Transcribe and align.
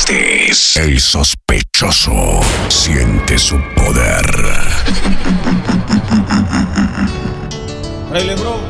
Este 0.00 0.50
es 0.50 0.76
el 0.78 0.98
sospechoso. 0.98 2.40
Siente 2.68 3.38
su 3.38 3.60
poder. 3.76 4.24
Rey 8.10 8.24
Lebron, 8.24 8.60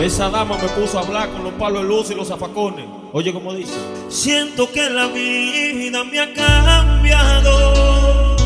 esa 0.00 0.30
dama 0.30 0.58
me 0.58 0.68
puso 0.70 0.98
a 0.98 1.02
hablar 1.02 1.30
con 1.30 1.44
los 1.44 1.52
palos 1.52 1.82
de 1.82 1.88
luz 1.88 2.10
y 2.10 2.16
los 2.16 2.26
zafacones. 2.26 2.86
Oye, 3.12 3.32
como 3.32 3.54
dice. 3.54 3.72
Siento 4.08 4.68
que 4.72 4.90
la 4.90 5.06
vida 5.06 6.02
me 6.02 6.18
ha 6.18 6.34
cambiado. 6.34 8.36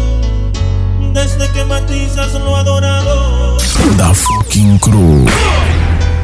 Desde 1.15 1.51
que 1.51 1.65
matizas 1.65 2.35
lo 2.35 2.57
adorado. 2.57 3.57
The 3.97 4.15
fucking 4.15 4.79
crew. 4.81 5.25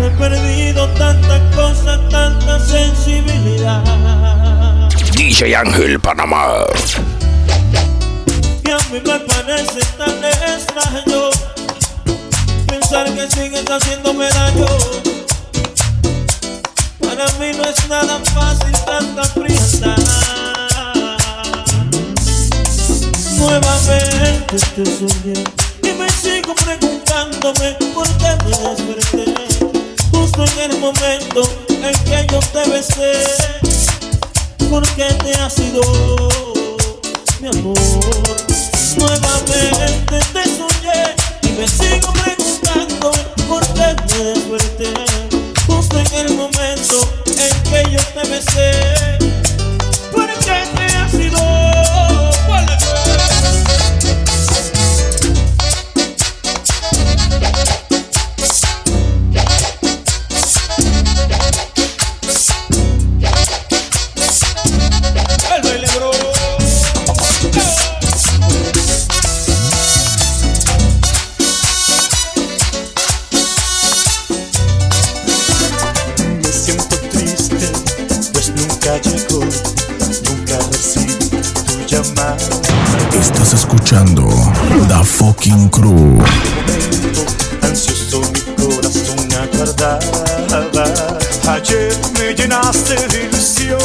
He 0.02 0.11
perdido 0.18 0.87
tantas 0.89 1.57
cosas, 1.57 1.98
tanta 2.11 2.61
sensibilidad. 2.61 4.70
DJ 5.21 5.55
Ángel 5.55 6.00
Panamá. 6.00 6.64
Y 8.65 8.70
a 8.70 8.78
mí 8.91 9.02
me 9.05 9.19
parece 9.20 9.80
tan 9.98 10.24
extraño 10.24 11.28
pensar 12.66 13.05
que 13.15 13.30
sigues 13.30 13.66
haciéndome 13.69 14.30
daño. 14.30 14.66
Para 17.01 17.27
mí 17.38 17.51
no 17.55 17.64
es 17.64 17.88
nada 17.91 18.19
fácil 18.33 18.73
tanta 18.87 19.25
frialdad. 19.25 19.98
Nuevamente 23.37 24.56
te 24.75 24.87
soñé 24.87 25.45
y 25.83 25.92
me 25.98 26.09
sigo 26.09 26.55
preguntándome 26.55 27.77
por 27.92 28.09
qué 28.16 28.39
me 28.47 28.56
desperté. 28.70 29.34
Justo 30.12 30.45
en 30.45 30.70
el 30.70 30.78
momento 30.78 31.42
en 31.69 32.05
que 32.05 32.27
yo 32.33 32.41
te 32.41 32.70
besé, 32.70 33.12
¿por 34.69 34.82
qué 34.95 35.09
te 35.24 35.32
has 35.34 35.59
ido, 35.59 35.82
mi 37.41 37.48
amor? 37.48 37.77
Nuevamente 38.96 40.19
te 40.33 40.44
soñé 40.44 41.14
y 41.42 41.48
me 41.58 41.69
sigo 41.69 42.12
preguntando 42.12 43.12
por 43.48 43.66
qué 43.75 43.97
me 44.08 44.25
desperté. 44.25 44.92
Justo 45.66 45.98
en 45.98 46.27
el 46.27 46.36
momento 46.36 47.08
en 47.27 47.62
que 47.70 47.91
yo 47.91 48.00
te 48.14 48.28
besé, 48.28 49.19
¿por 50.12 50.27
qué 50.27 50.66
te 50.77 50.97
has 50.97 51.14
ido? 51.14 51.89
Ayer 91.53 91.93
me 92.17 92.33
llenaste 92.33 92.95
de 93.09 93.25
ilusión, 93.25 93.81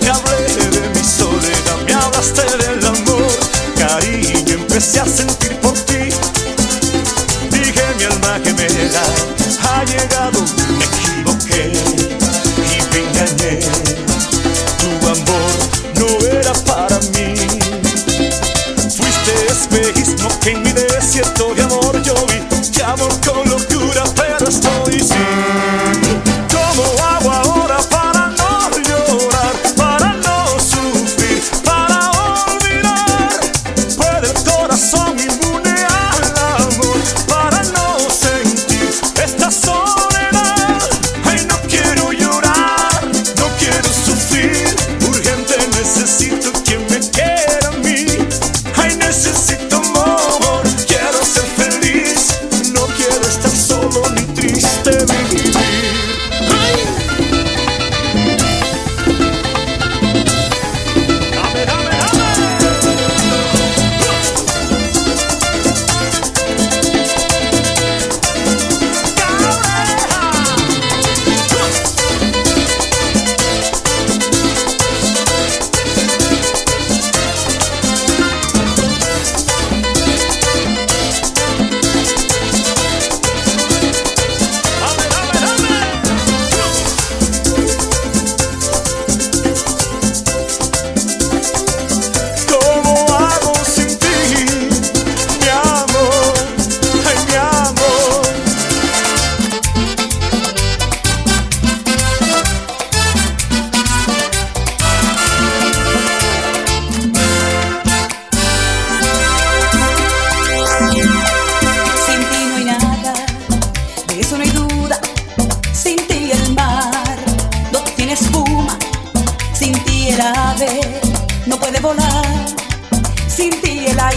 te 0.00 0.08
hablé 0.08 0.70
de 0.70 0.88
mi 0.94 1.04
soledad, 1.04 1.76
me 1.84 1.92
hablaste 1.92 2.42
del 2.56 2.86
amor, 2.86 3.32
cariño, 3.76 4.54
empecé 4.54 5.00
a 5.00 5.04
sentir 5.04 5.31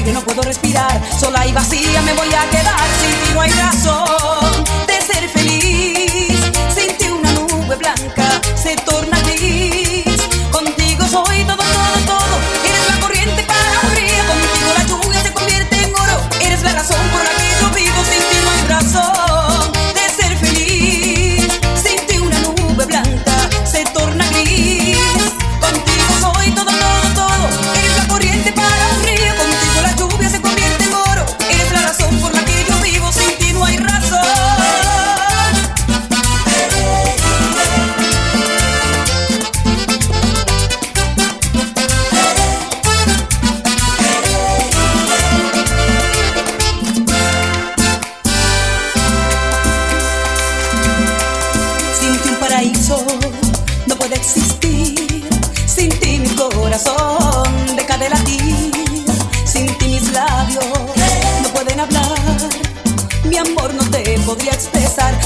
aire 0.05 0.13
no 0.13 0.21
puedo 0.21 0.41
respirar. 0.41 1.01
Sola 1.19 1.45
y 1.47 1.51
vacía 1.51 2.01
me 2.01 2.13
voy 2.13 2.27
a 2.33 2.49
quedar. 2.49 2.87
Sin 2.99 3.11
ti 3.11 3.33
no 3.33 3.41
hay 3.41 3.51
razón 3.51 4.63
de 4.87 5.01
ser 5.01 5.29
feliz. 5.29 6.39
Sin 6.73 6.97
ti 6.97 7.07
una 7.09 7.31
nube 7.33 7.75
blanca 7.75 8.41
se 8.55 8.75
torna 8.77 9.14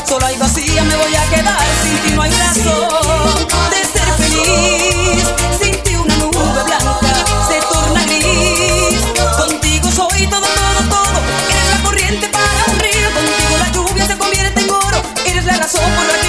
Solo 0.08 0.26
hay 0.26 0.38
vacía, 0.38 0.84
me 0.84 0.96
voy 0.96 1.16
a 1.16 1.24
quedar. 1.30 1.66
Sin 1.84 1.98
ti 2.00 2.12
no 2.16 2.22
hay 2.24 2.32
razón 2.32 3.48
de 3.70 3.78
ser 3.86 4.14
feliz. 4.18 5.24
Sin 5.62 5.84
ti 5.84 5.96
una 5.96 6.16
nube 6.18 6.64
blanca 6.64 7.14
se 7.48 7.60
torna 7.72 8.04
gris. 8.06 9.00
Contigo 9.38 9.92
soy 9.92 10.28
todo, 10.28 10.42
todo, 10.42 10.90
todo. 10.90 11.20
Eres 11.50 11.70
la 11.72 11.84
corriente 11.84 12.28
para 12.30 12.66
un 12.68 12.80
río. 12.80 13.10
Contigo 13.14 13.58
la 13.60 13.70
lluvia 13.72 14.08
se 14.08 14.18
convierte 14.18 14.62
en 14.62 14.70
oro. 14.72 15.02
Eres 15.26 15.46
la 15.46 15.58
razón 15.58 15.84
por 15.96 16.06
la 16.06 16.22
que 16.22 16.29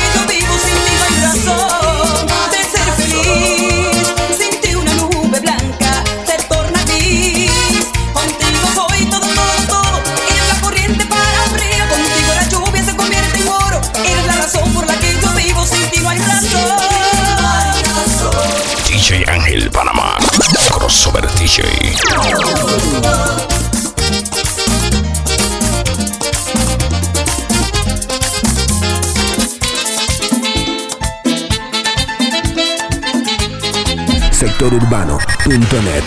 DJ. 21.50 21.62
Sectorurbano.net 34.30 36.04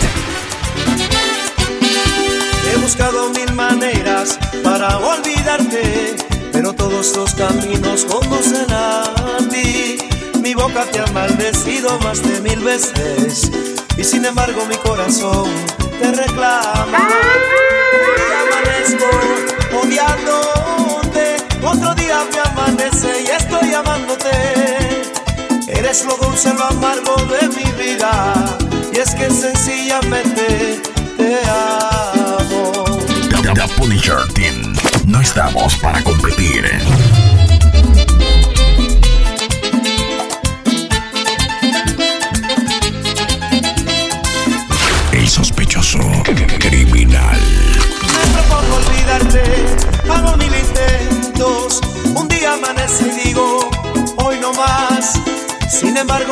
He 2.64 2.76
buscado 2.78 3.28
mil 3.28 3.52
maneras 3.52 4.38
para 4.62 4.96
olvidarte, 4.96 6.16
pero 6.52 6.72
todos 6.72 7.14
los 7.16 7.34
caminos 7.34 8.06
conducen 8.06 8.66
a 8.70 9.36
ti. 9.50 9.98
Mi 10.40 10.54
boca 10.54 10.86
te 10.86 11.00
ha 11.00 11.06
maldecido 11.08 11.98
más 12.00 12.22
de 12.22 12.40
mil 12.40 12.60
veces 12.60 13.73
y 13.96 14.04
sin 14.04 14.24
embargo 14.24 14.64
mi 14.66 14.76
corazón 14.76 15.48
te 16.00 16.10
reclama. 16.12 17.08
Y 18.18 18.32
amanezco 18.42 19.06
odiándote, 19.82 21.36
otro 21.62 21.94
día 21.94 22.18
me 22.32 22.50
amanece 22.50 23.22
y 23.22 23.30
estoy 23.30 23.72
amándote. 23.72 24.30
Eres 25.68 26.04
lo 26.04 26.16
dulce, 26.16 26.52
lo 26.54 26.64
amargo 26.64 27.16
de 27.26 27.48
mi 27.48 27.70
vida 27.82 28.34
y 28.92 28.98
es 28.98 29.14
que 29.14 29.30
sencillamente 29.30 30.80
te 31.16 31.40
amo. 31.48 32.98
The, 33.30 33.42
the, 33.42 33.54
the 33.54 33.68
Punisher 33.76 34.26
Team. 34.34 34.74
No 35.06 35.20
estamos 35.20 35.74
para 35.76 36.02
competir. 36.02 36.64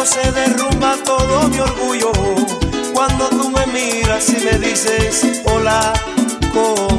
se 0.05 0.33
derrumba 0.33 0.97
todo 1.05 1.49
mi 1.49 1.61
orgullo, 1.61 2.11
cuando 2.93 3.29
tú 3.29 3.51
me 3.51 3.67
miras 3.67 4.29
y 4.31 4.45
me 4.45 4.59
dices 4.59 5.43
hola, 5.45 5.93
hola. 6.55 6.92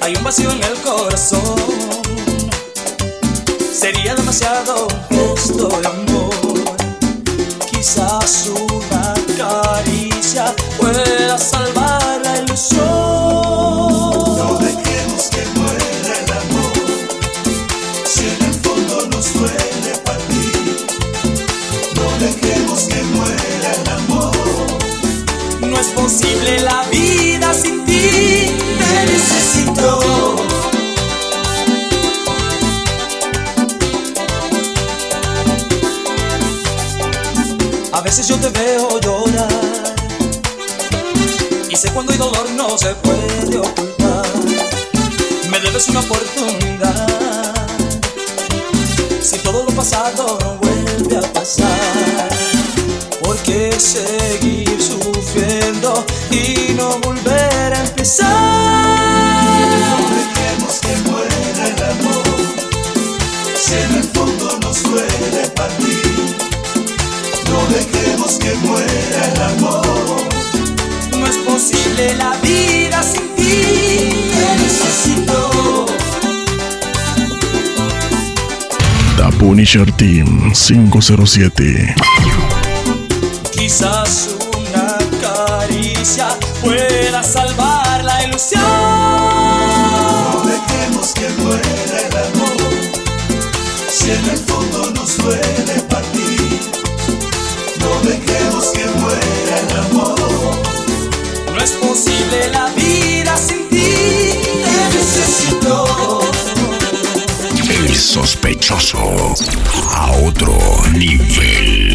hay 0.00 0.14
un 0.14 0.24
vacío 0.24 0.50
en 0.50 0.62
el 0.62 0.74
corazón. 0.80 1.56
Sería 3.72 4.14
demasiado 4.14 4.88
justo 5.10 5.68
el 5.78 5.86
amor, 5.86 6.76
quizás 7.70 8.48
una 8.48 9.14
caricia 9.36 10.54
pueda 10.78 11.38
salvar. 11.38 11.75
te 38.52 38.58
veo 38.60 39.00
llorar. 39.00 39.94
Y 41.68 41.76
sé 41.76 41.90
cuando 41.90 42.12
hay 42.12 42.18
dolor 42.18 42.50
no 42.50 42.78
se 42.78 42.94
puede 42.96 43.58
ocultar. 43.58 44.26
Me 45.50 45.60
debes 45.60 45.88
una 45.88 46.00
oportunidad. 46.00 47.66
Si 49.20 49.38
todo 49.38 49.64
lo 49.64 49.72
pasado 49.72 50.38
no 50.40 50.58
vuelve 50.58 51.16
a 51.16 51.32
pasar, 51.32 52.28
¿por 53.22 53.36
qué 53.38 53.72
seguir 53.78 54.80
sufriendo 54.80 56.04
y 56.30 56.74
no 56.74 56.98
volver 57.00 57.74
a 57.74 57.80
empezar? 57.80 58.28
No 59.90 60.08
Dejemos 60.16 60.80
que 60.80 60.96
muera 61.10 61.68
el 61.68 61.82
amor, 61.92 62.24
si 63.56 63.74
en 63.74 63.94
el 63.96 64.04
fondo 64.04 64.58
nos 64.60 64.76
suele 64.76 65.48
partir 65.54 65.95
dejemos 67.76 68.38
que 68.38 68.54
muera 68.66 69.32
el 69.32 69.42
amor. 69.42 70.22
No 71.18 71.26
es 71.26 71.36
posible 71.38 72.14
la 72.16 72.32
vida 72.42 73.02
sin 73.02 73.28
ti. 73.36 74.10
Te 74.34 74.46
necesito. 74.62 75.86
The 79.16 79.36
Punisher 79.38 79.90
Team 79.92 80.52
507. 80.52 81.94
Quizás 83.52 84.35
es 101.66 101.72
posible 101.72 102.48
la 102.52 102.68
vida 102.74 103.36
sin 103.36 103.68
ti. 103.68 103.92
Te 104.64 104.96
necesito. 104.96 106.20
El 107.68 107.94
sospechoso 107.96 109.34
a 109.90 110.12
otro 110.24 110.56
nivel. 110.92 111.85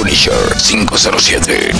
Punisher 0.00 0.32
507. 0.56 1.72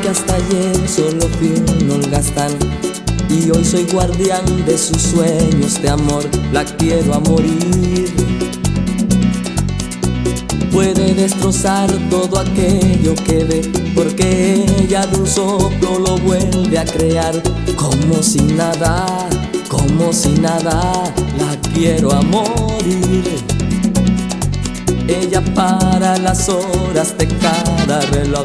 Que 0.00 0.08
hasta 0.08 0.34
ayer 0.36 0.88
solo 0.88 1.28
fui 1.38 1.48
un 1.48 1.90
holgastán 1.90 2.48
y 3.28 3.50
hoy 3.50 3.62
soy 3.62 3.84
guardián 3.92 4.64
de 4.64 4.78
sus 4.78 5.02
sueños 5.02 5.82
de 5.82 5.90
amor, 5.90 6.24
la 6.50 6.64
quiero 6.64 7.12
a 7.12 7.20
morir. 7.20 8.25
Puede 10.76 11.14
destrozar 11.14 11.90
todo 12.10 12.38
aquello 12.38 13.14
que 13.24 13.44
ve, 13.44 13.62
porque 13.94 14.62
ella 14.78 15.06
de 15.06 15.16
un 15.16 15.26
soplo 15.26 15.98
lo 15.98 16.18
vuelve 16.18 16.78
a 16.78 16.84
crear, 16.84 17.32
como 17.76 18.22
si 18.22 18.42
nada, 18.42 19.26
como 19.70 20.12
si 20.12 20.28
nada, 20.32 20.92
la 21.38 21.70
quiero 21.72 22.12
a 22.12 22.20
morir. 22.20 23.24
Ella 25.08 25.42
para 25.54 26.18
las 26.18 26.46
horas 26.50 27.16
de 27.16 27.26
cada 27.26 28.02
reloj 28.12 28.44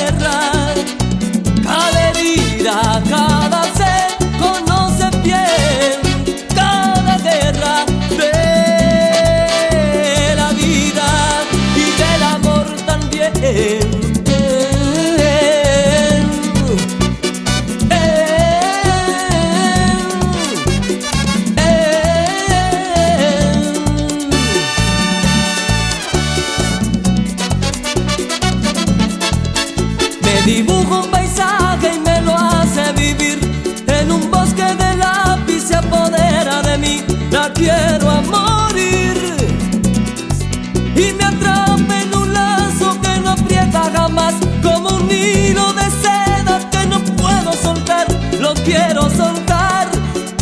quiero 48.63 49.09
soltar, 49.09 49.87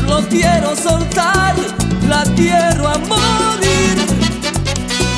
lo 0.07 0.21
quiero 0.27 0.75
soltar 0.75 1.55
La 2.07 2.23
quiero 2.35 2.87
a 2.87 2.97
morir. 2.97 3.97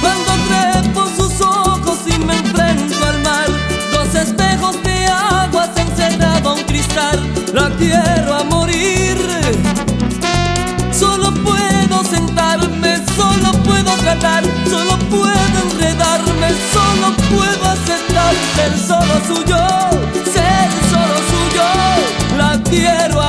Cuando 0.02 0.32
trepo 0.50 1.08
sus 1.16 1.42
ojos 1.42 2.00
y 2.06 2.18
me 2.20 2.36
enfrento 2.38 3.06
al 3.06 3.20
mar 3.22 3.48
Dos 3.94 4.16
espejos 4.16 4.82
de 4.84 5.06
agua 5.06 5.70
se 5.74 5.82
encerrado 5.82 6.56
un 6.56 6.64
cristal 6.64 7.20
La 7.54 7.70
quiero 7.78 8.36
a 8.36 8.44
morir. 8.44 9.18
Solo 10.92 11.34
puedo 11.34 12.04
sentarme, 12.04 12.98
solo 13.16 13.52
puedo 13.64 13.96
tratar 13.98 14.44
Solo 14.70 14.98
puedo 15.10 15.56
enredarme, 15.64 16.50
solo 16.74 17.16
puedo 17.30 17.70
aceptar 17.70 18.34
Ser 18.56 18.78
solo 18.78 19.14
suyo, 19.28 19.58
quiero 22.72 23.20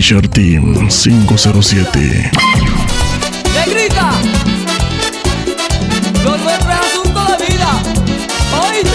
The 0.00 0.06
Punisher 0.06 0.30
Team 0.30 0.88
507. 0.88 2.30
¡Negrita! 3.54 4.12
Lo 6.24 6.38
nuestro 6.38 6.70
es 6.70 6.78
asunto 6.78 7.26
de 7.26 7.36
vida. 7.46 7.82
¿Oíste? 8.66 8.90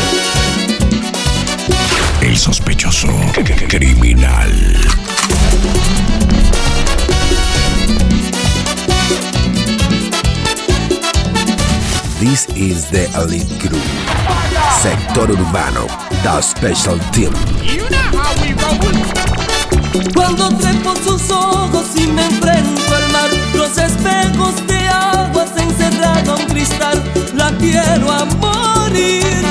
El 2.21 2.35
sospechoso 2.35 3.09
criminal. 3.67 4.51
This 12.19 12.47
is 12.55 12.89
the 12.89 13.07
Elite 13.15 13.59
Group. 13.59 13.83
Sector 14.81 15.27
Urbano, 15.27 15.85
the 16.23 16.41
special 16.41 16.97
team. 17.11 17.33
Cuando 20.15 20.49
trepo 20.57 20.93
sus 21.03 21.29
ojos 21.29 21.85
y 21.95 22.07
me 22.07 22.25
enfrento 22.25 22.95
al 22.95 23.11
mar, 23.11 23.29
los 23.53 23.77
espejos 23.77 24.55
de 24.65 24.87
agua 24.87 25.45
se 25.53 25.63
encerraron 25.63 26.39
en 26.39 26.47
cristal, 26.47 27.03
la 27.35 27.51
quiero 27.57 28.11
a 28.11 28.25
morir. 28.25 29.43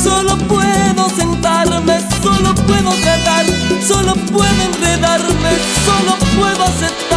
Solo 0.00 0.38
puedo 0.48 1.08
sentarme, 1.10 1.98
solo 2.22 2.54
puedo 2.54 2.90
tratar, 3.02 3.44
solo 3.86 4.14
puedo 4.32 4.62
enredarme, 4.62 5.50
solo 5.84 6.16
puedo 6.38 6.64
aceptar 6.64 7.11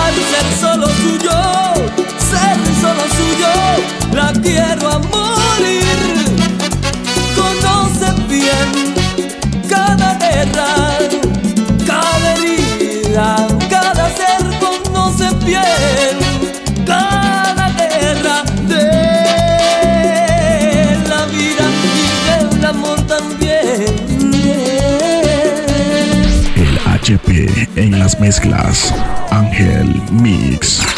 HP 27.05 27.69
en 27.75 27.99
las 27.99 28.19
mezclas. 28.19 28.91
Ángel 29.29 30.01
Mix. 30.11 30.94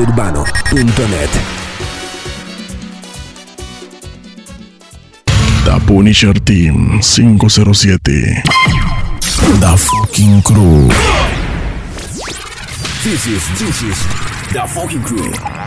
Sectorurbano.net. 0.00 1.30
The 5.64 5.82
Punisher 5.86 6.32
Team 6.32 7.02
507. 7.02 7.98
The 9.60 9.76
fucking 9.76 10.42
crew. 10.42 10.88
This 13.04 13.26
is, 13.26 13.48
this 13.58 13.82
is 13.82 13.98
the 14.54 14.66
fucking 14.66 15.02
crew. 15.02 15.59